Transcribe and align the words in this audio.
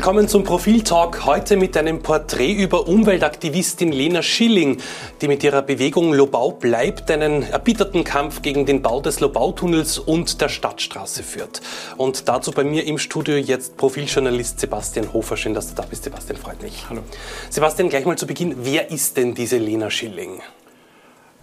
Willkommen 0.00 0.28
zum 0.28 0.44
Profiltalk. 0.44 1.26
Heute 1.26 1.58
mit 1.58 1.76
einem 1.76 2.00
Porträt 2.00 2.54
über 2.54 2.88
Umweltaktivistin 2.88 3.92
Lena 3.92 4.22
Schilling, 4.22 4.78
die 5.20 5.28
mit 5.28 5.44
ihrer 5.44 5.60
Bewegung 5.60 6.14
Lobau 6.14 6.52
bleibt 6.52 7.10
einen 7.10 7.42
erbitterten 7.42 8.02
Kampf 8.02 8.40
gegen 8.40 8.64
den 8.64 8.80
Bau 8.80 9.02
des 9.02 9.20
Lobautunnels 9.20 9.98
und 9.98 10.40
der 10.40 10.48
Stadtstraße 10.48 11.22
führt. 11.22 11.60
Und 11.98 12.30
dazu 12.30 12.50
bei 12.50 12.64
mir 12.64 12.86
im 12.86 12.96
Studio 12.96 13.36
jetzt 13.36 13.76
Profiljournalist 13.76 14.58
Sebastian 14.58 15.12
Hofer. 15.12 15.36
Schön, 15.36 15.52
dass 15.52 15.68
du 15.68 15.74
da 15.74 15.82
bist, 15.82 16.04
Sebastian, 16.04 16.38
freut 16.38 16.62
mich. 16.62 16.86
Hallo. 16.88 17.02
Sebastian, 17.50 17.90
gleich 17.90 18.06
mal 18.06 18.16
zu 18.16 18.26
Beginn. 18.26 18.54
Wer 18.62 18.90
ist 18.90 19.18
denn 19.18 19.34
diese 19.34 19.58
Lena 19.58 19.90
Schilling? 19.90 20.40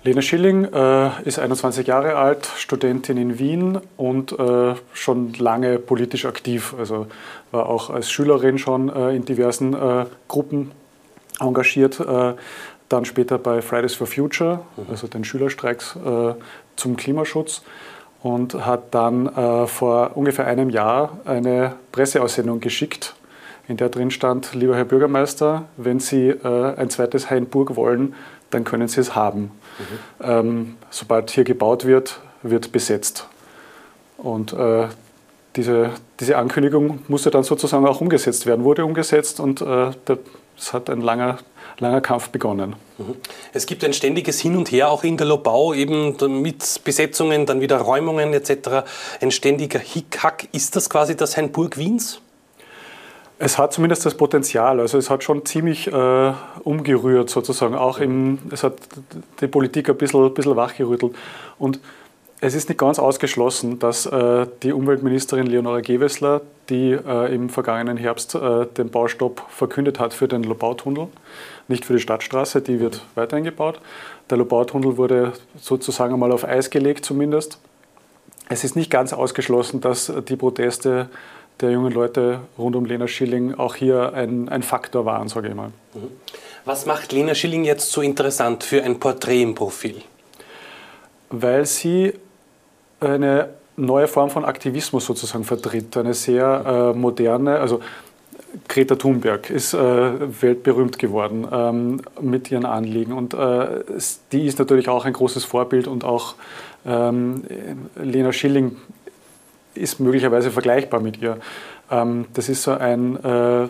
Lena 0.07 0.21
Schilling 0.21 0.63
äh, 0.63 1.21
ist 1.25 1.37
21 1.37 1.85
Jahre 1.85 2.15
alt, 2.15 2.49
Studentin 2.55 3.17
in 3.17 3.39
Wien 3.39 3.81
und 3.97 4.31
äh, 4.39 4.75
schon 4.93 5.33
lange 5.33 5.79
politisch 5.79 6.23
aktiv. 6.23 6.73
Also 6.79 7.07
war 7.51 7.67
auch 7.67 7.89
als 7.89 8.09
Schülerin 8.09 8.57
schon 8.57 8.87
äh, 8.87 9.13
in 9.13 9.25
diversen 9.25 9.73
äh, 9.73 10.05
Gruppen 10.29 10.71
engagiert. 11.41 11.99
Äh, 11.99 12.35
dann 12.87 13.03
später 13.03 13.37
bei 13.37 13.61
Fridays 13.61 13.95
for 13.95 14.07
Future, 14.07 14.61
mhm. 14.77 14.85
also 14.89 15.07
den 15.07 15.25
Schülerstreiks 15.25 15.97
äh, 15.97 16.35
zum 16.77 16.95
Klimaschutz. 16.95 17.63
Und 18.23 18.65
hat 18.65 18.95
dann 18.95 19.67
vor 19.67 20.11
ungefähr 20.15 20.47
einem 20.47 20.71
Jahr 20.71 21.19
eine 21.23 21.75
Presseaussendung 21.91 22.59
geschickt, 22.59 23.15
in 23.67 23.77
der 23.77 23.89
drin 23.89 24.09
stand, 24.09 24.55
lieber 24.55 24.75
Herr 24.75 24.85
Bürgermeister, 24.85 25.65
wenn 25.77 25.99
Sie 25.99 26.33
ein 26.43 26.89
zweites 26.89 27.29
Hainburg 27.29 27.75
wollen, 27.75 28.15
dann 28.49 28.63
können 28.63 28.87
Sie 28.87 29.01
es 29.01 29.15
haben. 29.15 29.51
Mhm. 29.79 30.23
Ähm, 30.23 30.75
sobald 30.89 31.31
hier 31.31 31.43
gebaut 31.43 31.85
wird, 31.85 32.19
wird 32.43 32.71
besetzt. 32.71 33.27
Und 34.17 34.53
äh, 34.53 34.87
diese, 35.55 35.91
diese 36.19 36.37
Ankündigung 36.37 36.99
musste 37.07 37.31
dann 37.31 37.43
sozusagen 37.43 37.85
auch 37.87 38.01
umgesetzt 38.01 38.45
werden, 38.45 38.63
wurde 38.63 38.85
umgesetzt 38.85 39.39
und 39.39 39.61
äh, 39.61 39.91
es 40.57 40.73
hat 40.73 40.89
ein 40.89 41.01
langer, 41.01 41.37
langer 41.79 42.01
Kampf 42.01 42.29
begonnen. 42.29 42.75
Mhm. 42.97 43.15
Es 43.53 43.65
gibt 43.65 43.83
ein 43.83 43.93
ständiges 43.93 44.39
Hin 44.39 44.55
und 44.55 44.71
Her 44.71 44.89
auch 44.89 45.03
in 45.03 45.17
der 45.17 45.27
Lobau, 45.27 45.73
eben 45.73 46.15
mit 46.41 46.81
Besetzungen, 46.83 47.45
dann 47.45 47.61
wieder 47.61 47.77
Räumungen 47.77 48.33
etc. 48.33 48.85
Ein 49.21 49.31
ständiger 49.31 49.79
Hickhack. 49.79 50.47
Ist 50.51 50.75
das 50.75 50.89
quasi 50.89 51.15
das 51.15 51.37
Hainburg 51.37 51.77
Wiens? 51.77 52.21
Es 53.39 53.57
hat 53.57 53.71
zumindest 53.71 54.05
das 54.05 54.15
Potenzial. 54.15 54.79
Also 54.79 54.97
es 54.97 55.09
hat 55.09 55.23
schon 55.23 55.45
ziemlich 55.45 55.87
äh, 55.87 56.33
umgerührt 56.63 57.29
sozusagen. 57.29 57.75
Auch 57.75 57.99
im, 57.99 58.39
es 58.51 58.63
hat 58.63 58.73
die 59.41 59.47
Politik 59.47 59.89
ein 59.89 59.97
bisschen, 59.97 60.33
bisschen 60.33 60.55
wachgerüttelt. 60.55 61.15
Und 61.59 61.79
es 62.39 62.53
ist 62.53 62.69
nicht 62.69 62.77
ganz 62.77 62.99
ausgeschlossen, 62.99 63.79
dass 63.79 64.05
äh, 64.05 64.45
die 64.61 64.71
Umweltministerin 64.71 65.47
Leonora 65.47 65.81
Gewessler, 65.81 66.41
die 66.69 66.91
äh, 66.91 67.33
im 67.33 67.49
vergangenen 67.49 67.97
Herbst 67.97 68.35
äh, 68.35 68.65
den 68.65 68.89
Baustopp 68.89 69.43
verkündet 69.49 69.99
hat 69.99 70.13
für 70.13 70.27
den 70.27 70.43
Lobautunnel, 70.43 71.07
nicht 71.67 71.85
für 71.85 71.93
die 71.93 71.99
Stadtstraße, 71.99 72.61
die 72.61 72.79
wird 72.79 73.03
weiterhin 73.15 73.43
gebaut. 73.43 73.79
Der 74.29 74.37
Lobautunnel 74.37 74.97
wurde 74.97 75.33
sozusagen 75.59 76.13
einmal 76.13 76.31
auf 76.31 76.43
Eis 76.43 76.69
gelegt 76.69 77.05
zumindest. 77.05 77.59
Es 78.49 78.63
ist 78.63 78.75
nicht 78.75 78.91
ganz 78.91 79.13
ausgeschlossen, 79.13 79.81
dass 79.81 80.11
die 80.27 80.35
Proteste 80.35 81.09
der 81.61 81.71
jungen 81.71 81.93
Leute 81.93 82.39
rund 82.57 82.75
um 82.75 82.85
Lena 82.85 83.07
Schilling 83.07 83.55
auch 83.55 83.75
hier 83.75 84.13
ein, 84.13 84.49
ein 84.49 84.63
Faktor 84.63 85.05
waren, 85.05 85.27
sage 85.27 85.49
ich 85.49 85.55
mal. 85.55 85.71
Mhm. 85.93 86.09
Was 86.65 86.85
macht 86.85 87.11
Lena 87.11 87.33
Schilling 87.33 87.63
jetzt 87.63 87.91
so 87.91 88.01
interessant 88.01 88.63
für 88.63 88.83
ein 88.83 88.99
Porträt 88.99 89.41
im 89.41 89.55
Profil? 89.55 90.01
Weil 91.29 91.65
sie 91.65 92.13
eine 92.99 93.49
neue 93.77 94.07
Form 94.07 94.29
von 94.29 94.43
Aktivismus 94.43 95.05
sozusagen 95.05 95.43
vertritt, 95.43 95.95
eine 95.95 96.13
sehr 96.13 96.93
äh, 96.93 96.97
moderne, 96.97 97.59
also 97.59 97.79
Greta 98.67 98.95
Thunberg 98.95 99.49
ist 99.49 99.73
äh, 99.73 100.41
weltberühmt 100.41 100.97
geworden 100.97 101.47
ähm, 101.51 102.01
mit 102.19 102.49
ihren 102.49 102.65
Anliegen 102.65 103.13
und 103.13 103.33
äh, 103.33 103.83
die 104.31 104.47
ist 104.47 104.57
natürlich 104.57 104.89
auch 104.89 105.05
ein 105.05 105.13
großes 105.13 105.45
Vorbild 105.45 105.87
und 105.87 106.03
auch 106.03 106.35
ähm, 106.85 107.43
Lena 107.95 108.31
Schilling 108.31 108.77
ist 109.77 109.99
möglicherweise 109.99 110.51
vergleichbar 110.51 110.99
mit 110.99 111.21
ihr. 111.21 111.37
Ähm, 111.91 112.25
das 112.33 112.49
ist 112.49 112.63
so 112.63 112.71
ein 112.71 113.23
äh, 113.23 113.67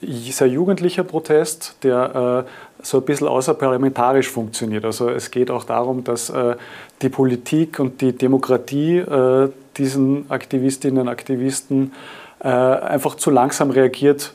sehr 0.00 0.48
jugendlicher 0.48 1.04
Protest, 1.04 1.76
der 1.82 2.46
äh, 2.46 2.82
so 2.82 2.98
ein 2.98 3.04
bisschen 3.04 3.28
außerparlamentarisch 3.28 4.28
funktioniert. 4.28 4.84
Also 4.84 5.10
es 5.10 5.30
geht 5.30 5.50
auch 5.50 5.64
darum, 5.64 6.04
dass 6.04 6.30
äh, 6.30 6.56
die 7.02 7.08
Politik 7.08 7.78
und 7.78 8.00
die 8.00 8.12
Demokratie 8.12 9.02
diesen 9.76 10.30
Aktivistinnen 10.30 11.02
und 11.02 11.08
Aktivisten 11.08 11.92
einfach 12.40 13.14
zu 13.14 13.30
langsam 13.30 13.70
reagiert 13.70 14.34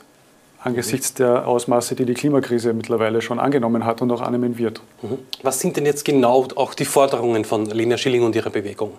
angesichts 0.66 1.14
der 1.14 1.46
Ausmaße, 1.46 1.94
die 1.94 2.04
die 2.04 2.14
Klimakrise 2.14 2.74
mittlerweile 2.74 3.22
schon 3.22 3.38
angenommen 3.38 3.84
hat 3.84 4.02
und 4.02 4.10
auch 4.10 4.20
annehmen 4.20 4.58
wird. 4.58 4.80
Mhm. 5.00 5.18
Was 5.42 5.60
sind 5.60 5.76
denn 5.76 5.86
jetzt 5.86 6.04
genau 6.04 6.48
auch 6.56 6.74
die 6.74 6.84
Forderungen 6.84 7.44
von 7.44 7.66
Lena 7.66 7.96
Schilling 7.96 8.24
und 8.24 8.34
ihrer 8.34 8.50
Bewegung? 8.50 8.90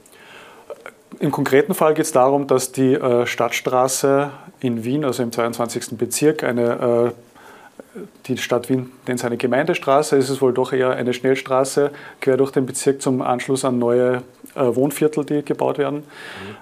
Im 1.19 1.31
konkreten 1.31 1.73
Fall 1.73 1.93
geht 1.93 2.05
es 2.05 2.11
darum, 2.11 2.47
dass 2.47 2.71
die 2.71 2.93
äh, 2.93 3.25
Stadtstraße 3.25 4.31
in 4.59 4.83
Wien, 4.83 5.03
also 5.03 5.23
im 5.23 5.31
22. 5.31 5.97
Bezirk, 5.97 6.43
eine, 6.43 7.13
äh, 7.15 8.01
die 8.27 8.37
Stadt 8.37 8.69
Wien 8.69 8.91
nennt 9.07 9.19
es 9.19 9.25
eine 9.25 9.37
Gemeindestraße, 9.37 10.15
ist 10.15 10.29
es 10.29 10.41
wohl 10.41 10.53
doch 10.53 10.73
eher 10.73 10.91
eine 10.91 11.13
Schnellstraße 11.13 11.91
quer 12.21 12.37
durch 12.37 12.51
den 12.51 12.65
Bezirk 12.65 13.01
zum 13.01 13.21
Anschluss 13.21 13.65
an 13.65 13.79
neue 13.79 14.23
äh, 14.55 14.75
Wohnviertel, 14.75 15.25
die 15.25 15.43
gebaut 15.43 15.79
werden. 15.79 15.99
Mhm. 15.99 16.03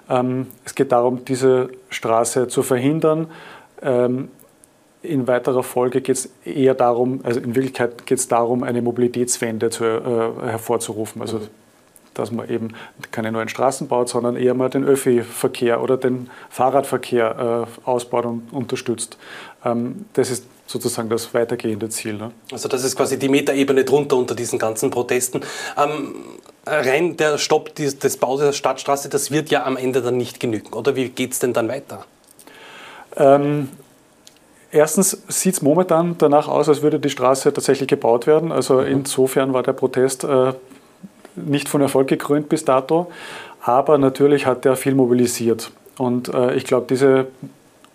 Ähm, 0.08 0.46
es 0.64 0.74
geht 0.74 0.92
darum, 0.92 1.24
diese 1.24 1.68
Straße 1.90 2.48
zu 2.48 2.62
verhindern. 2.62 3.28
Ähm, 3.82 4.28
in 5.02 5.26
weiterer 5.26 5.62
Folge 5.62 6.00
geht 6.00 6.16
es 6.16 6.30
eher 6.44 6.74
darum, 6.74 7.20
also 7.22 7.40
in 7.40 7.54
Wirklichkeit 7.54 8.06
geht 8.06 8.18
es 8.18 8.28
darum, 8.28 8.62
eine 8.62 8.80
Mobilitätswende 8.80 9.68
zu, 9.68 9.84
äh, 9.84 10.48
hervorzurufen. 10.48 11.20
Also 11.20 11.38
mhm 11.38 11.65
dass 12.18 12.30
man 12.30 12.48
eben 12.48 12.74
keine 13.10 13.32
neuen 13.32 13.48
Straßen 13.48 13.88
baut, 13.88 14.08
sondern 14.08 14.36
eher 14.36 14.54
mal 14.54 14.70
den 14.70 14.84
Öffi-Verkehr 14.84 15.82
oder 15.82 15.96
den 15.96 16.30
Fahrradverkehr 16.50 17.66
äh, 17.66 17.88
ausbaut 17.88 18.26
und 18.26 18.52
unterstützt. 18.52 19.18
Ähm, 19.64 20.06
das 20.14 20.30
ist 20.30 20.44
sozusagen 20.66 21.08
das 21.08 21.32
weitergehende 21.32 21.88
Ziel. 21.88 22.14
Ne? 22.14 22.32
Also 22.50 22.68
das 22.68 22.84
ist 22.84 22.96
quasi 22.96 23.18
die 23.18 23.28
Metaebene 23.28 23.84
drunter 23.84 24.16
unter 24.16 24.34
diesen 24.34 24.58
ganzen 24.58 24.90
Protesten. 24.90 25.42
Ähm, 25.76 26.14
rein 26.66 27.16
der 27.16 27.38
Stopp 27.38 27.74
des, 27.74 28.16
Baus 28.16 28.40
der 28.40 28.52
Stadtstraße, 28.52 29.08
das 29.08 29.30
wird 29.30 29.50
ja 29.50 29.64
am 29.64 29.76
Ende 29.76 30.02
dann 30.02 30.16
nicht 30.16 30.40
genügen. 30.40 30.72
Oder 30.72 30.96
wie 30.96 31.08
geht 31.08 31.32
es 31.32 31.38
denn 31.38 31.52
dann 31.52 31.68
weiter? 31.68 32.04
Ähm, 33.16 33.68
Erstens 34.72 35.22
sieht 35.28 35.54
es 35.54 35.62
momentan 35.62 36.16
danach 36.18 36.48
aus, 36.48 36.68
als 36.68 36.82
würde 36.82 36.98
die 36.98 37.08
Straße 37.08 37.52
tatsächlich 37.52 37.88
gebaut 37.88 38.26
werden. 38.26 38.52
Also 38.52 38.80
mhm. 38.80 38.88
insofern 38.88 39.52
war 39.52 39.62
der 39.62 39.72
Protest 39.72 40.24
äh, 40.24 40.52
nicht 41.36 41.68
von 41.68 41.80
Erfolg 41.80 42.08
gekrönt 42.08 42.48
bis 42.48 42.64
dato, 42.64 43.10
aber 43.60 43.98
natürlich 43.98 44.46
hat 44.46 44.64
er 44.64 44.76
viel 44.76 44.94
mobilisiert. 44.94 45.70
Und 45.98 46.32
äh, 46.32 46.54
ich 46.54 46.64
glaube, 46.64 46.86
diese, 46.88 47.26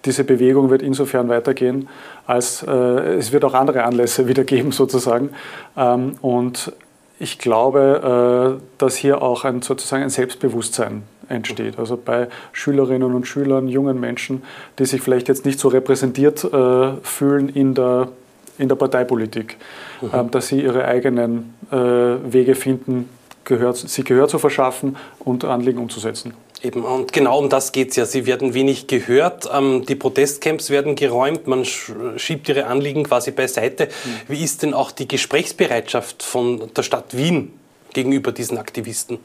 diese 0.06 0.24
Bewegung 0.24 0.70
wird 0.70 0.82
insofern 0.82 1.30
weitergehen, 1.30 1.88
als 2.26 2.64
äh, 2.64 2.72
es 2.72 3.32
wird 3.32 3.46
auch 3.46 3.54
andere 3.54 3.84
Anlässe 3.84 4.28
wieder 4.28 4.44
geben 4.44 4.72
sozusagen. 4.72 5.30
Ähm, 5.78 6.16
und 6.22 6.74
ich 7.20 7.38
glaube, 7.38 8.60
äh, 8.60 8.64
dass 8.80 8.96
hier 8.96 9.22
auch 9.22 9.46
ein, 9.46 9.62
sozusagen 9.62 10.04
ein 10.04 10.10
Selbstbewusstsein 10.10 11.04
entsteht. 11.30 11.80
Also 11.80 11.98
bei 11.98 12.28
Schülerinnen 12.52 13.14
und 13.14 13.28
Schülern, 13.28 13.68
jungen 13.68 14.00
Menschen, 14.00 14.44
die 14.80 14.86
sich 14.86 15.02
vielleicht 15.02 15.28
jetzt 15.28 15.46
nicht 15.46 15.60
so 15.60 15.68
repräsentiert 15.68 16.44
äh, 16.44 16.94
fühlen 17.04 17.50
in 17.50 17.76
der, 17.76 18.10
in 18.58 18.68
der 18.68 18.76
Parteipolitik, 18.76 19.58
mhm. 20.02 20.10
Ähm, 20.14 20.32
dass 20.32 20.48
sie 20.48 20.62
ihre 20.62 20.86
eigenen 20.86 21.54
äh, 21.72 21.76
Wege 21.76 22.56
finden, 22.56 23.08
gehört, 23.46 23.78
sie 23.78 24.04
Gehör 24.04 24.28
zu 24.28 24.40
verschaffen 24.40 24.98
und 25.20 25.46
Anliegen 25.46 25.80
umzusetzen. 25.80 26.34
Eben, 26.64 26.84
und 26.84 27.12
genau 27.12 27.40
um 27.40 27.50
das 27.50 27.72
geht 27.72 27.90
es 27.90 27.96
ja. 27.96 28.06
Sie 28.06 28.28
werden 28.28 28.54
wenig 28.54 28.86
gehört, 28.86 29.50
ähm, 29.52 29.84
die 29.86 29.96
Protestcamps 29.96 30.70
werden 30.70 30.96
geräumt, 30.96 31.48
man 31.48 31.66
schiebt 31.66 32.50
ihre 32.50 32.68
Anliegen 32.68 33.04
quasi 33.04 33.32
beiseite. 33.32 33.86
Mhm. 33.86 34.10
Wie 34.28 34.44
ist 34.44 34.62
denn 34.62 34.74
auch 34.74 34.92
die 34.92 35.08
Gesprächsbereitschaft 35.08 36.22
von 36.22 36.72
der 36.76 36.84
Stadt 36.84 37.18
Wien 37.18 37.54
gegenüber 37.94 38.32
diesen 38.32 38.60
Aktivisten? 38.60 39.18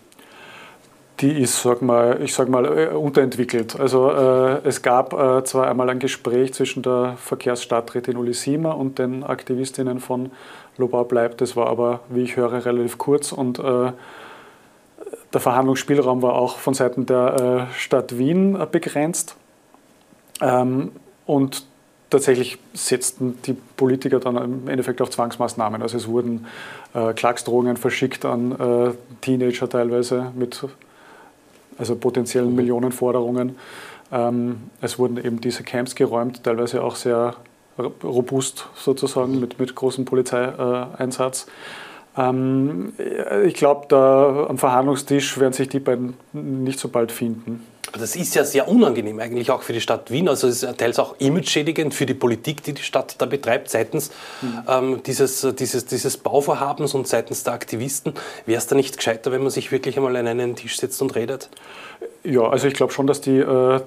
Die 1.20 1.32
ist, 1.32 1.62
sag 1.62 1.80
mal, 1.80 2.20
ich 2.22 2.34
sage 2.34 2.50
mal, 2.50 2.66
äh, 2.66 2.86
unterentwickelt. 2.88 3.78
Also 3.78 4.10
äh, 4.10 4.60
es 4.64 4.82
gab 4.82 5.14
äh, 5.14 5.44
zwar 5.44 5.68
einmal 5.68 5.88
ein 5.88 5.98
Gespräch 5.98 6.52
zwischen 6.52 6.82
der 6.82 7.16
Verkehrsstadträtin 7.18 8.18
Uli 8.18 8.34
Siemer 8.34 8.76
und 8.76 8.98
den 8.98 9.24
Aktivistinnen 9.24 10.00
von 10.00 10.30
Lobau 10.78 11.04
bleibt. 11.04 11.40
Das 11.40 11.56
war 11.56 11.68
aber, 11.68 12.00
wie 12.08 12.22
ich 12.22 12.36
höre, 12.36 12.64
relativ 12.64 12.98
kurz 12.98 13.32
und 13.32 13.58
äh, 13.58 13.92
der 15.32 15.40
Verhandlungsspielraum 15.40 16.22
war 16.22 16.34
auch 16.34 16.58
von 16.58 16.74
Seiten 16.74 17.06
der 17.06 17.68
äh, 17.70 17.74
Stadt 17.74 18.18
Wien 18.18 18.58
äh, 18.60 18.66
begrenzt. 18.70 19.36
Ähm, 20.40 20.92
und 21.26 21.64
tatsächlich 22.10 22.58
setzten 22.72 23.38
die 23.42 23.54
Politiker 23.76 24.20
dann 24.20 24.36
im 24.36 24.68
Endeffekt 24.68 25.02
auf 25.02 25.10
Zwangsmaßnahmen. 25.10 25.82
Also 25.82 25.96
es 25.96 26.08
wurden 26.08 26.46
äh, 26.94 27.12
Klagsdrohungen 27.12 27.76
verschickt 27.76 28.24
an 28.24 28.52
äh, 28.52 28.92
Teenager 29.20 29.68
teilweise 29.68 30.32
mit 30.34 30.64
also 31.78 31.96
potenziellen 31.96 32.54
Millionenforderungen. 32.54 33.56
Ähm, 34.12 34.70
es 34.80 34.98
wurden 34.98 35.16
eben 35.18 35.40
diese 35.40 35.62
Camps 35.62 35.94
geräumt, 35.94 36.44
teilweise 36.44 36.82
auch 36.82 36.96
sehr 36.96 37.34
robust 37.78 38.68
sozusagen 38.74 39.40
mit, 39.40 39.58
mit 39.58 39.74
großem 39.74 40.04
Polizeieinsatz. 40.04 41.46
Ähm, 42.16 42.94
ich 43.44 43.54
glaube, 43.54 43.86
da 43.88 44.46
am 44.48 44.58
Verhandlungstisch 44.58 45.38
werden 45.38 45.52
sich 45.52 45.68
die 45.68 45.80
beiden 45.80 46.14
nicht 46.32 46.78
so 46.78 46.88
bald 46.88 47.12
finden. 47.12 47.62
Das 47.96 48.16
ist 48.16 48.34
ja 48.34 48.44
sehr 48.44 48.68
unangenehm 48.68 49.18
eigentlich 49.20 49.50
auch 49.50 49.62
für 49.62 49.72
die 49.72 49.80
Stadt 49.80 50.10
Wien. 50.10 50.28
Also 50.28 50.48
es 50.48 50.62
ist 50.62 50.78
teils 50.78 50.98
auch 50.98 51.16
imageschädigend 51.18 51.94
für 51.94 52.06
die 52.06 52.14
Politik, 52.14 52.62
die 52.62 52.72
die 52.72 52.82
Stadt 52.82 53.16
da 53.18 53.26
betreibt, 53.26 53.70
seitens 53.70 54.10
mhm. 54.42 54.62
ähm, 54.68 55.00
dieses, 55.04 55.46
dieses, 55.58 55.86
dieses 55.86 56.16
Bauvorhabens 56.16 56.94
und 56.94 57.08
seitens 57.08 57.44
der 57.44 57.54
Aktivisten. 57.54 58.14
Wäre 58.44 58.58
es 58.58 58.66
da 58.66 58.76
nicht 58.76 58.96
gescheiter, 58.96 59.32
wenn 59.32 59.42
man 59.42 59.50
sich 59.50 59.72
wirklich 59.72 59.96
einmal 59.96 60.16
an 60.16 60.26
einen 60.26 60.56
Tisch 60.56 60.78
setzt 60.78 61.00
und 61.02 61.14
redet? 61.14 61.48
Ja, 62.24 62.48
also 62.48 62.66
ich 62.66 62.74
glaube 62.74 62.92
schon, 62.92 63.06
dass 63.06 63.20
die 63.20 63.38
äh, 63.38 63.80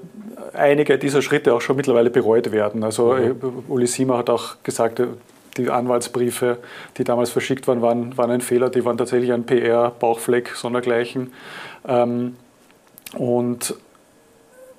einige 0.54 0.98
dieser 0.98 1.22
Schritte 1.22 1.54
auch 1.54 1.62
schon 1.62 1.76
mittlerweile 1.76 2.10
bereut 2.10 2.52
werden. 2.52 2.84
Also 2.84 3.14
mhm. 3.14 3.24
Äh, 3.24 3.72
Uli 3.72 3.88
Siemer 3.88 4.18
hat 4.18 4.30
auch 4.30 4.58
gesagt, 4.64 5.00
äh, 5.00 5.08
die 5.58 5.70
Anwaltsbriefe, 5.70 6.58
die 6.98 7.04
damals 7.04 7.30
verschickt 7.30 7.68
waren, 7.68 7.82
waren, 7.82 8.18
waren 8.18 8.32
ein 8.32 8.42
Fehler. 8.42 8.70
Die 8.70 8.86
waren 8.86 8.98
tatsächlich 8.98 9.32
ein 9.34 9.46
PR-Bauchfleck 9.46 10.56
sondergleichen. 10.56 11.34
Ähm, 11.88 12.36
und 13.14 13.76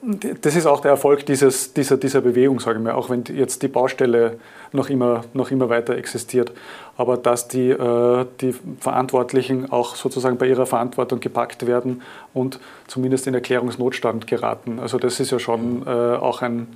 das 0.02 0.56
ist 0.56 0.66
auch 0.66 0.80
der 0.80 0.92
Erfolg 0.92 1.26
dieses, 1.26 1.74
dieser, 1.74 1.96
dieser 1.98 2.22
Bewegung, 2.22 2.58
sage 2.58 2.78
ich 2.78 2.84
mal, 2.84 2.94
auch 2.94 3.10
wenn 3.10 3.24
jetzt 3.24 3.62
die 3.62 3.68
Baustelle 3.68 4.38
noch 4.72 4.88
immer, 4.88 5.24
noch 5.34 5.50
immer 5.50 5.68
weiter 5.68 5.96
existiert. 5.96 6.52
Aber 6.96 7.16
dass 7.16 7.48
die, 7.48 7.70
äh, 7.70 8.26
die 8.40 8.54
Verantwortlichen 8.78 9.70
auch 9.70 9.96
sozusagen 9.96 10.38
bei 10.38 10.46
ihrer 10.46 10.66
Verantwortung 10.66 11.20
gepackt 11.20 11.66
werden 11.66 12.02
und 12.32 12.60
zumindest 12.86 13.26
in 13.26 13.34
Erklärungsnotstand 13.34 14.26
geraten. 14.26 14.78
Also 14.78 14.98
das 14.98 15.20
ist 15.20 15.32
ja 15.32 15.38
schon 15.38 15.86
äh, 15.86 15.90
auch 15.90 16.40
ein, 16.40 16.68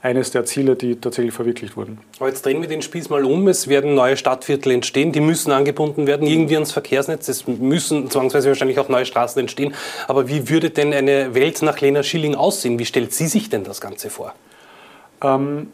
eines 0.00 0.30
der 0.30 0.44
Ziele, 0.44 0.76
die 0.76 0.96
tatsächlich 0.96 1.34
verwirklicht 1.34 1.76
wurden. 1.76 1.98
Aber 2.18 2.28
jetzt 2.28 2.46
drehen 2.46 2.60
wir 2.60 2.68
den 2.68 2.82
Spieß 2.82 3.08
mal 3.08 3.24
um. 3.24 3.48
Es 3.48 3.66
werden 3.66 3.94
neue 3.94 4.16
Stadtviertel 4.16 4.72
entstehen, 4.72 5.10
die 5.10 5.20
müssen 5.20 5.50
angebunden 5.50 6.06
werden, 6.06 6.26
irgendwie 6.26 6.54
ans 6.54 6.70
Verkehrsnetz. 6.70 7.28
Es 7.28 7.48
müssen 7.48 8.08
zwangsweise 8.10 8.48
wahrscheinlich 8.48 8.78
auch 8.78 8.88
neue 8.88 9.06
Straßen 9.06 9.40
entstehen. 9.40 9.74
Aber 10.06 10.28
wie 10.28 10.48
würde 10.48 10.70
denn 10.70 10.92
eine 10.92 11.34
Welt 11.34 11.62
nach 11.62 11.80
Lena 11.80 12.02
Schilling 12.02 12.36
aussehen? 12.36 12.78
Wie 12.78 12.84
stellt 12.84 13.12
sie 13.12 13.26
sich 13.26 13.50
denn 13.50 13.64
das 13.64 13.80
Ganze 13.80 14.08
vor? 14.08 14.34
Ähm, 15.20 15.68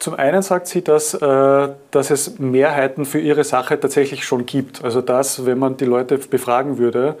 zum 0.00 0.14
einen 0.14 0.42
sagt 0.42 0.66
sie, 0.66 0.82
dass, 0.82 1.14
äh, 1.14 1.68
dass 1.90 2.10
es 2.10 2.38
Mehrheiten 2.38 3.04
für 3.04 3.20
ihre 3.20 3.44
Sache 3.44 3.78
tatsächlich 3.78 4.24
schon 4.24 4.46
gibt. 4.46 4.84
Also 4.84 5.00
dass, 5.00 5.46
wenn 5.46 5.58
man 5.58 5.76
die 5.76 5.84
Leute 5.84 6.18
befragen 6.18 6.78
würde, 6.78 7.16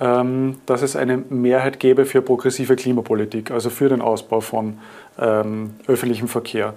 ähm, 0.00 0.58
dass 0.66 0.82
es 0.82 0.96
eine 0.96 1.18
Mehrheit 1.18 1.78
gäbe 1.78 2.04
für 2.04 2.22
progressive 2.22 2.76
Klimapolitik, 2.76 3.50
also 3.50 3.70
für 3.70 3.88
den 3.88 4.00
Ausbau 4.00 4.40
von 4.40 4.78
ähm, 5.18 5.74
öffentlichem 5.86 6.28
Verkehr 6.28 6.74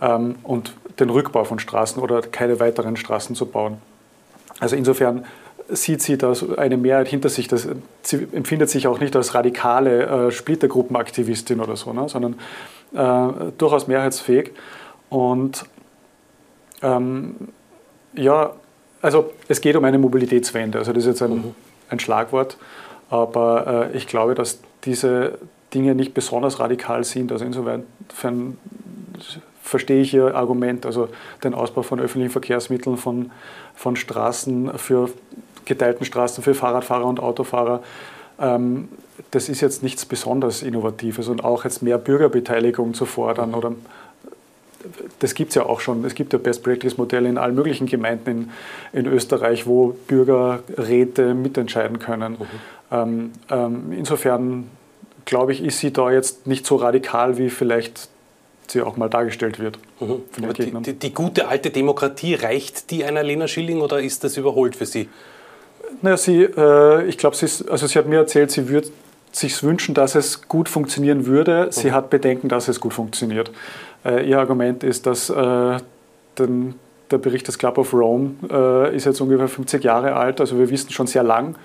ähm, 0.00 0.36
und 0.42 0.74
den 0.98 1.10
Rückbau 1.10 1.44
von 1.44 1.58
Straßen 1.58 2.02
oder 2.02 2.22
keine 2.22 2.60
weiteren 2.60 2.96
Straßen 2.96 3.34
zu 3.34 3.46
bauen. 3.46 3.78
Also 4.60 4.76
insofern 4.76 5.24
sieht 5.68 6.02
sie 6.02 6.18
da 6.18 6.32
eine 6.56 6.76
Mehrheit 6.76 7.08
hinter 7.08 7.28
sich. 7.28 7.48
Das, 7.48 7.68
sie 8.02 8.28
empfindet 8.32 8.70
sich 8.70 8.86
auch 8.86 9.00
nicht 9.00 9.16
als 9.16 9.34
radikale 9.34 10.28
äh, 10.28 10.30
Splittergruppenaktivistin 10.30 11.60
oder 11.60 11.76
so, 11.76 11.92
ne, 11.92 12.08
sondern 12.08 12.34
äh, 12.94 13.52
durchaus 13.56 13.86
mehrheitsfähig. 13.86 14.52
Und 15.08 15.64
ähm, 16.82 17.34
ja, 18.14 18.52
also 19.00 19.32
es 19.48 19.60
geht 19.60 19.76
um 19.76 19.84
eine 19.84 19.98
Mobilitätswende. 19.98 20.78
Also 20.78 20.92
das 20.92 21.04
ist 21.04 21.08
jetzt 21.08 21.22
ein, 21.22 21.36
mhm. 21.36 21.54
ein 21.88 21.98
Schlagwort, 21.98 22.56
aber 23.10 23.90
äh, 23.92 23.96
ich 23.96 24.06
glaube, 24.06 24.34
dass 24.34 24.60
diese 24.84 25.38
Dinge 25.74 25.94
nicht 25.94 26.14
besonders 26.14 26.60
radikal 26.60 27.04
sind. 27.04 27.32
Also 27.32 27.44
insofern 27.44 28.58
verstehe 29.62 30.02
ich 30.02 30.14
Ihr 30.14 30.34
Argument, 30.34 30.86
also 30.86 31.08
den 31.42 31.54
Ausbau 31.54 31.82
von 31.82 32.00
öffentlichen 32.00 32.30
Verkehrsmitteln, 32.30 32.96
von, 32.96 33.30
von 33.74 33.96
Straßen 33.96 34.78
für 34.78 35.10
geteilten 35.64 36.04
Straßen 36.04 36.44
für 36.44 36.54
Fahrradfahrer 36.54 37.06
und 37.06 37.20
Autofahrer. 37.20 37.82
Ähm, 38.38 38.88
das 39.30 39.48
ist 39.48 39.60
jetzt 39.60 39.82
nichts 39.82 40.04
besonders 40.04 40.62
Innovatives 40.62 41.28
und 41.28 41.44
auch 41.44 41.64
jetzt 41.64 41.82
mehr 41.82 41.98
Bürgerbeteiligung 41.98 42.94
zu 42.94 43.06
fordern 43.06 43.54
oder 43.54 43.72
das 45.20 45.34
gibt 45.34 45.50
es 45.50 45.54
ja 45.54 45.64
auch 45.64 45.80
schon. 45.80 46.04
Es 46.04 46.14
gibt 46.14 46.34
ja 46.34 46.38
Best 46.38 46.62
Practice 46.62 46.98
Modelle 46.98 47.28
in 47.28 47.38
allen 47.38 47.54
möglichen 47.54 47.86
Gemeinden 47.86 48.52
in, 48.92 49.06
in 49.06 49.06
Österreich, 49.06 49.66
wo 49.66 49.96
Bürgerräte 50.06 51.32
mitentscheiden 51.32 51.98
können. 51.98 52.32
Mhm. 52.32 52.46
Ähm, 52.90 53.32
ähm, 53.50 53.92
insofern 53.92 54.64
glaube 55.24 55.52
ich, 55.52 55.62
ist 55.62 55.78
sie 55.78 55.92
da 55.92 56.10
jetzt 56.10 56.46
nicht 56.46 56.66
so 56.66 56.76
radikal, 56.76 57.38
wie 57.38 57.50
vielleicht 57.50 58.08
sie 58.68 58.82
auch 58.82 58.96
mal 58.96 59.08
dargestellt 59.08 59.58
wird. 59.58 59.78
Mhm. 60.00 60.22
Die, 60.58 60.72
die, 60.82 60.92
die, 60.94 61.14
gute 61.14 61.48
alte 61.48 61.70
Demokratie, 61.70 62.34
reicht 62.34 62.90
die 62.90 63.04
einer 63.04 63.22
Lena 63.22 63.46
Schilling 63.46 63.80
oder 63.80 64.00
ist 64.00 64.24
das 64.24 64.36
überholt 64.36 64.76
für 64.76 64.86
Sie? 64.86 65.08
Naja, 66.02 66.16
sie, 66.16 66.42
äh, 66.42 67.04
ich 67.06 67.18
glaube, 67.18 67.36
sie, 67.36 67.46
also 67.70 67.86
sie 67.86 67.98
hat 67.98 68.06
mir 68.06 68.18
erzählt, 68.18 68.50
sie 68.50 68.68
würde 68.68 68.88
sich 69.32 69.62
wünschen, 69.62 69.94
dass 69.94 70.14
es 70.14 70.48
gut 70.48 70.68
funktionieren 70.68 71.26
würde. 71.26 71.68
Sie 71.70 71.88
mhm. 71.88 71.92
hat 71.92 72.10
Bedenken, 72.10 72.48
dass 72.48 72.68
es 72.68 72.80
gut 72.80 72.94
funktioniert. 72.94 73.50
Äh, 74.04 74.28
ihr 74.28 74.38
Argument 74.38 74.84
ist, 74.84 75.06
dass 75.06 75.30
äh, 75.30 75.78
den, 76.38 76.74
der 77.10 77.18
Bericht 77.18 77.46
des 77.48 77.58
Club 77.58 77.78
of 77.78 77.92
Rome 77.92 78.34
äh, 78.50 78.96
ist 78.96 79.04
jetzt 79.04 79.20
ungefähr 79.20 79.48
50 79.48 79.84
Jahre 79.84 80.14
alt. 80.14 80.40
Also 80.40 80.58
wir 80.58 80.70
wissen 80.70 80.90
schon 80.90 81.06
sehr 81.06 81.22
lang, 81.22 81.56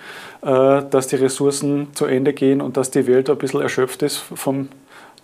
äh, 0.42 0.82
dass 0.90 1.08
die 1.08 1.16
Ressourcen 1.16 1.88
zu 1.94 2.06
Ende 2.06 2.34
gehen 2.34 2.62
und 2.62 2.78
dass 2.78 2.92
die 2.92 3.08
Welt 3.08 3.30
ein 3.30 3.38
bisschen 3.38 3.62
erschöpft 3.62 4.02
ist 4.04 4.18
vom, 4.18 4.70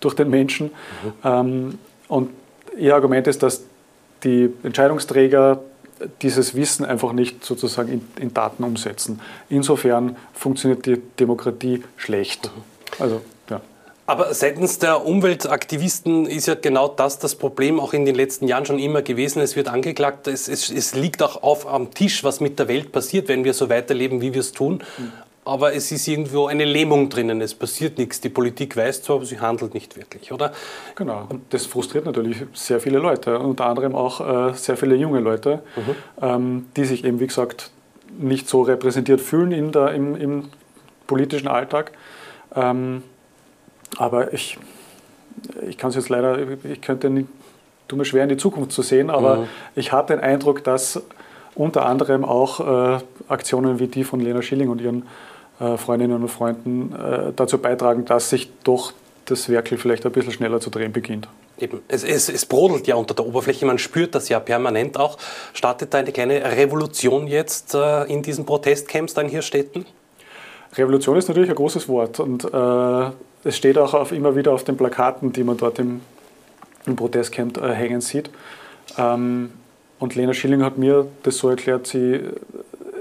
durch 0.00 0.14
den 0.14 0.30
Menschen. 0.30 0.66
Mhm. 0.66 1.12
Ähm, 1.24 1.78
und 2.08 2.30
ihr 2.78 2.94
Argument 2.94 3.26
ist, 3.26 3.42
dass 3.42 3.64
die 4.24 4.50
Entscheidungsträger 4.62 5.60
dieses 6.22 6.54
Wissen 6.54 6.84
einfach 6.84 7.12
nicht 7.12 7.44
sozusagen 7.44 7.90
in, 7.90 8.08
in 8.20 8.34
Daten 8.34 8.64
umsetzen. 8.64 9.20
Insofern 9.48 10.16
funktioniert 10.34 10.84
die 10.86 11.00
Demokratie 11.18 11.82
schlecht. 11.96 12.50
Mhm. 12.54 13.02
Also 13.02 13.20
aber 14.06 14.34
seitens 14.34 14.78
der 14.78 15.04
Umweltaktivisten 15.04 16.26
ist 16.26 16.46
ja 16.46 16.54
genau 16.54 16.88
das 16.88 17.18
das 17.18 17.34
Problem 17.34 17.80
auch 17.80 17.92
in 17.92 18.04
den 18.04 18.14
letzten 18.14 18.46
Jahren 18.46 18.64
schon 18.64 18.78
immer 18.78 19.02
gewesen. 19.02 19.40
Es 19.42 19.56
wird 19.56 19.68
angeklagt, 19.68 20.28
es, 20.28 20.48
es, 20.48 20.70
es 20.70 20.94
liegt 20.94 21.22
auch 21.22 21.42
auf 21.42 21.66
am 21.66 21.92
Tisch, 21.92 22.22
was 22.22 22.40
mit 22.40 22.58
der 22.58 22.68
Welt 22.68 22.92
passiert, 22.92 23.28
wenn 23.28 23.44
wir 23.44 23.52
so 23.52 23.68
weiterleben, 23.68 24.20
wie 24.20 24.32
wir 24.32 24.40
es 24.40 24.52
tun. 24.52 24.82
Aber 25.44 25.74
es 25.74 25.92
ist 25.92 26.08
irgendwo 26.08 26.46
eine 26.46 26.64
Lähmung 26.64 27.08
drinnen, 27.08 27.40
es 27.40 27.54
passiert 27.54 27.98
nichts. 27.98 28.20
Die 28.20 28.28
Politik 28.28 28.76
weiß 28.76 29.02
zwar, 29.02 29.16
aber 29.16 29.26
sie 29.26 29.38
handelt 29.38 29.74
nicht 29.74 29.96
wirklich, 29.96 30.32
oder? 30.32 30.52
Genau, 30.96 31.26
und 31.28 31.42
das 31.50 31.66
frustriert 31.66 32.04
natürlich 32.04 32.38
sehr 32.52 32.80
viele 32.80 32.98
Leute, 32.98 33.38
unter 33.38 33.66
anderem 33.66 33.94
auch 33.94 34.50
äh, 34.50 34.54
sehr 34.54 34.76
viele 34.76 34.96
junge 34.96 35.20
Leute, 35.20 35.62
mhm. 35.76 35.94
ähm, 36.20 36.66
die 36.76 36.84
sich 36.84 37.04
eben, 37.04 37.20
wie 37.20 37.28
gesagt, 37.28 37.70
nicht 38.18 38.48
so 38.48 38.62
repräsentiert 38.62 39.20
fühlen 39.20 39.52
in 39.52 39.72
der, 39.72 39.92
im, 39.94 40.16
im 40.16 40.48
politischen 41.06 41.48
Alltag. 41.48 41.92
Ähm, 42.54 43.02
aber 43.98 44.32
ich, 44.32 44.58
ich 45.66 45.78
kann 45.78 45.90
es 45.90 45.96
jetzt 45.96 46.08
leider, 46.08 46.38
ich 46.64 46.80
könnte 46.80 47.10
nicht, 47.10 47.28
tut 47.88 47.98
mir 47.98 48.04
schwer 48.04 48.24
in 48.24 48.28
die 48.28 48.36
Zukunft 48.36 48.72
zu 48.72 48.82
sehen, 48.82 49.10
aber 49.10 49.36
mhm. 49.36 49.48
ich 49.74 49.92
habe 49.92 50.14
den 50.14 50.20
Eindruck, 50.20 50.64
dass 50.64 51.02
unter 51.54 51.86
anderem 51.86 52.24
auch 52.24 52.60
äh, 52.60 52.98
Aktionen 53.28 53.78
wie 53.78 53.86
die 53.86 54.04
von 54.04 54.20
Lena 54.20 54.42
Schilling 54.42 54.68
und 54.68 54.80
ihren 54.80 55.04
äh, 55.58 55.76
Freundinnen 55.76 56.22
und 56.22 56.28
Freunden 56.28 56.94
äh, 56.94 57.32
dazu 57.34 57.58
beitragen, 57.58 58.04
dass 58.04 58.30
sich 58.30 58.50
doch 58.62 58.92
das 59.24 59.48
Werkel 59.48 59.78
vielleicht 59.78 60.04
ein 60.06 60.12
bisschen 60.12 60.32
schneller 60.32 60.60
zu 60.60 60.70
drehen 60.70 60.92
beginnt. 60.92 61.28
Eben. 61.58 61.80
Es, 61.88 62.04
es, 62.04 62.28
es, 62.28 62.44
brodelt 62.44 62.86
ja 62.86 62.96
unter 62.96 63.14
der 63.14 63.26
Oberfläche, 63.26 63.64
man 63.64 63.78
spürt 63.78 64.14
das 64.14 64.28
ja 64.28 64.38
permanent 64.38 64.98
auch. 64.98 65.16
Startet 65.54 65.94
da 65.94 65.98
eine 65.98 66.12
kleine 66.12 66.44
Revolution 66.44 67.26
jetzt 67.26 67.74
äh, 67.74 68.04
in 68.04 68.22
diesen 68.22 68.44
Protestcamps 68.44 69.14
da 69.14 69.22
in 69.22 69.30
Hirstetten? 69.30 69.86
Revolution 70.74 71.16
ist 71.16 71.28
natürlich 71.28 71.48
ein 71.48 71.56
großes 71.56 71.88
Wort 71.88 72.20
und 72.20 72.46
es 73.46 73.56
steht 73.56 73.78
auch 73.78 73.94
auf, 73.94 74.12
immer 74.12 74.34
wieder 74.34 74.52
auf 74.52 74.64
den 74.64 74.76
Plakaten, 74.76 75.32
die 75.32 75.44
man 75.44 75.56
dort 75.56 75.78
im, 75.78 76.00
im 76.84 76.96
Protestcamp 76.96 77.58
äh, 77.58 77.72
hängen 77.72 78.00
sieht. 78.00 78.30
Ähm, 78.98 79.50
und 79.98 80.14
Lena 80.14 80.34
Schilling 80.34 80.62
hat 80.62 80.78
mir 80.78 81.06
das 81.22 81.38
so 81.38 81.48
erklärt, 81.48 81.86
sie, 81.86 82.20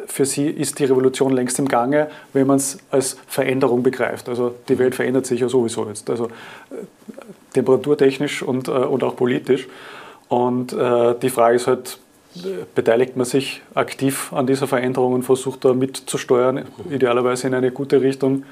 für 0.05 0.25
sie 0.25 0.47
ist 0.47 0.79
die 0.79 0.85
Revolution 0.85 1.33
längst 1.33 1.59
im 1.59 1.67
Gange, 1.67 2.09
wenn 2.31 2.47
man 2.47 2.57
es 2.57 2.77
als 2.91 3.17
Veränderung 3.27 3.83
begreift. 3.83 4.29
Also 4.29 4.55
die 4.69 4.77
Welt 4.79 4.95
verändert 4.95 5.25
sich 5.25 5.41
ja 5.41 5.49
sowieso 5.49 5.87
jetzt, 5.87 6.09
also 6.09 6.25
äh, 6.25 6.29
temperaturtechnisch 7.53 8.43
und, 8.43 8.67
äh, 8.67 8.71
und 8.71 9.03
auch 9.03 9.15
politisch. 9.15 9.67
Und 10.29 10.73
äh, 10.73 11.15
die 11.21 11.29
Frage 11.29 11.55
ist 11.55 11.67
halt, 11.67 11.99
beteiligt 12.75 13.15
man 13.15 13.25
sich 13.25 13.61
aktiv 13.73 14.33
an 14.33 14.45
dieser 14.45 14.67
Veränderung 14.67 15.13
und 15.13 15.23
versucht 15.23 15.63
da 15.63 15.73
mitzusteuern, 15.73 16.65
idealerweise 16.89 17.47
in 17.47 17.53
eine 17.53 17.71
gute 17.71 18.01
Richtung. 18.01 18.43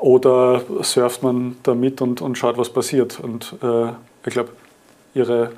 Oder 0.00 0.62
surft 0.82 1.22
man 1.22 1.56
da 1.62 1.74
mit 1.74 2.00
und, 2.00 2.20
und 2.20 2.36
schaut, 2.36 2.56
was 2.56 2.70
passiert. 2.70 3.20
Und 3.20 3.54
äh, 3.62 3.88
ich 4.24 4.32
glaube, 4.32 4.50
ihre 5.14 5.50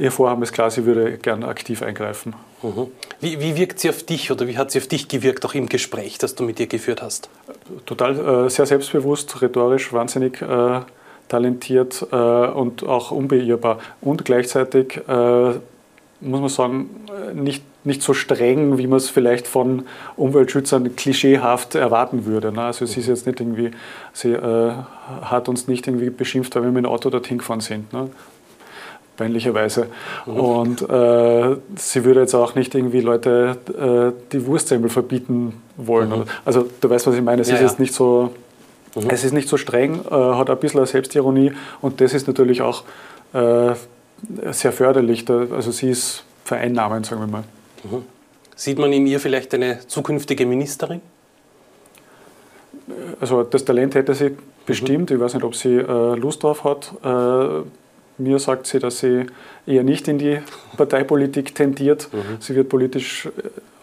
ihr 0.00 0.10
Vorhaben 0.10 0.42
ist 0.42 0.52
klar, 0.52 0.70
sie 0.70 0.86
würde 0.86 1.18
gerne 1.18 1.46
aktiv 1.46 1.82
eingreifen. 1.82 2.34
Mhm. 2.62 2.86
Wie, 3.20 3.40
wie, 3.40 3.56
wirkt 3.56 3.78
sie 3.80 3.90
auf 3.90 4.02
dich 4.02 4.30
oder 4.30 4.46
wie 4.48 4.56
hat 4.56 4.70
sie 4.70 4.78
auf 4.78 4.86
dich 4.86 5.08
gewirkt, 5.08 5.44
auch 5.44 5.54
im 5.54 5.68
Gespräch, 5.68 6.18
das 6.18 6.34
du 6.34 6.44
mit 6.44 6.58
ihr 6.58 6.66
geführt 6.66 7.02
hast? 7.02 7.28
Total 7.86 8.46
äh, 8.46 8.50
sehr 8.50 8.66
selbstbewusst, 8.66 9.40
rhetorisch 9.42 9.92
wahnsinnig 9.92 10.40
äh, 10.40 10.80
talentiert 11.28 12.06
äh, 12.10 12.16
und 12.16 12.82
auch 12.82 13.10
unbeirrbar. 13.10 13.78
Und 14.00 14.24
gleichzeitig 14.24 15.00
äh, 15.06 15.50
muss 16.22 16.40
man 16.40 16.48
sagen, 16.48 16.90
nicht, 17.34 17.62
nicht 17.84 18.02
so 18.02 18.12
streng, 18.12 18.78
wie 18.78 18.86
man 18.86 18.98
es 18.98 19.08
vielleicht 19.08 19.46
von 19.46 19.84
Umweltschützern 20.16 20.96
klischeehaft 20.96 21.74
erwarten 21.74 22.26
würde. 22.26 22.52
Ne? 22.52 22.62
Also 22.62 22.84
sie 22.86 23.00
ist 23.00 23.06
jetzt 23.06 23.26
nicht 23.26 23.40
irgendwie, 23.40 23.70
sie 24.12 24.32
äh, 24.32 24.72
hat 25.22 25.48
uns 25.48 25.66
nicht 25.66 25.86
irgendwie 25.86 26.10
beschimpft, 26.10 26.54
weil 26.56 26.64
wir 26.64 26.70
mit 26.70 26.84
dem 26.84 26.90
Auto 26.90 27.10
dorthin 27.10 27.38
gefahren 27.38 27.60
sind. 27.60 27.92
Ne? 27.92 28.10
peinlicherweise. 29.20 29.86
Mhm. 30.24 30.32
Und 30.32 30.82
äh, 30.82 31.56
sie 31.76 32.04
würde 32.04 32.20
jetzt 32.20 32.34
auch 32.34 32.54
nicht 32.54 32.74
irgendwie 32.74 33.00
Leute 33.00 33.58
äh, 33.68 34.30
die 34.32 34.46
Wurstsemmel 34.46 34.88
verbieten 34.88 35.60
wollen. 35.76 36.08
Mhm. 36.08 36.24
Also 36.46 36.66
du 36.80 36.88
weißt, 36.88 37.06
was 37.06 37.14
ich 37.14 37.22
meine. 37.22 37.42
Es 37.42 37.48
ja, 37.48 37.56
ist 37.56 37.60
ja. 37.60 37.66
jetzt 37.66 37.78
nicht 37.78 37.92
so, 37.92 38.30
mhm. 38.94 39.10
es 39.10 39.22
ist 39.22 39.32
nicht 39.32 39.48
so 39.48 39.58
streng, 39.58 40.00
äh, 40.10 40.14
hat 40.14 40.48
ein 40.48 40.56
bisschen 40.56 40.80
eine 40.80 40.86
Selbstironie 40.86 41.52
und 41.82 42.00
das 42.00 42.14
ist 42.14 42.28
natürlich 42.28 42.62
auch 42.62 42.84
äh, 43.34 43.74
sehr 44.52 44.72
förderlich. 44.72 45.28
Also 45.28 45.70
sie 45.70 45.90
ist 45.90 46.24
vereinnahmend, 46.44 47.04
sagen 47.04 47.20
wir 47.20 47.28
mal. 47.28 47.44
Mhm. 47.84 48.04
Sieht 48.56 48.78
man 48.78 48.92
in 48.92 49.06
ihr 49.06 49.20
vielleicht 49.20 49.54
eine 49.54 49.80
zukünftige 49.86 50.44
Ministerin? 50.46 51.00
Also 53.20 53.42
das 53.42 53.64
Talent 53.64 53.94
hätte 53.94 54.14
sie 54.14 54.36
bestimmt. 54.66 55.10
Mhm. 55.10 55.16
Ich 55.16 55.22
weiß 55.22 55.34
nicht, 55.34 55.44
ob 55.44 55.54
sie 55.54 55.76
äh, 55.76 56.14
Lust 56.16 56.42
drauf 56.42 56.64
hat. 56.64 56.92
Äh, 57.04 57.62
mir 58.18 58.38
sagt 58.38 58.66
sie, 58.66 58.78
dass 58.78 58.98
sie 58.98 59.26
eher 59.66 59.82
nicht 59.82 60.08
in 60.08 60.18
die 60.18 60.40
Parteipolitik 60.76 61.54
tendiert. 61.54 62.08
Mhm. 62.12 62.36
Sie 62.40 62.54
wird 62.54 62.68
politisch 62.68 63.26
äh, 63.26 63.30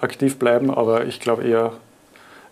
aktiv 0.01 0.37
bleiben, 0.37 0.69
aber 0.69 1.05
ich 1.05 1.19
glaube 1.19 1.43
eher, 1.43 1.73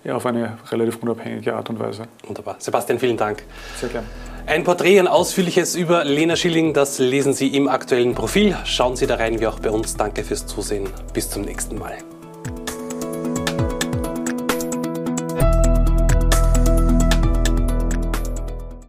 eher 0.03 0.15
auf 0.15 0.25
eine 0.25 0.57
relativ 0.71 0.97
unabhängige 1.03 1.55
Art 1.55 1.69
und 1.69 1.79
Weise. 1.79 2.07
Wunderbar. 2.25 2.55
Sebastian, 2.59 2.99
vielen 2.99 3.17
Dank. 3.17 3.43
Sehr 3.79 3.89
gerne. 3.89 4.07
Ein 4.47 4.63
Porträt, 4.63 4.99
ein 4.99 5.07
ausführliches 5.07 5.75
über 5.75 6.05
Lena 6.05 6.35
Schilling, 6.35 6.73
das 6.73 6.99
lesen 6.99 7.33
Sie 7.33 7.47
im 7.47 7.67
aktuellen 7.67 8.13
Profil. 8.13 8.55
Schauen 8.63 8.95
Sie 8.95 9.07
da 9.07 9.15
rein, 9.15 9.39
wie 9.39 9.47
auch 9.47 9.59
bei 9.59 9.71
uns. 9.71 9.97
Danke 9.97 10.23
fürs 10.23 10.45
Zusehen. 10.45 10.87
Bis 11.13 11.31
zum 11.31 11.41
nächsten 11.41 11.79
Mal. 11.79 11.97